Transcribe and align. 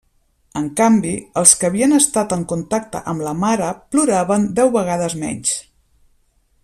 En 0.59 0.69
canvi, 0.79 1.11
els 1.41 1.51
que 1.59 1.67
havien 1.69 1.93
estat 1.97 2.33
en 2.37 2.45
contacte 2.53 3.03
amb 3.13 3.25
la 3.29 3.35
mare 3.43 3.69
ploraven 3.93 4.49
deu 4.61 4.73
vegades 4.79 5.17
menys. 5.27 5.55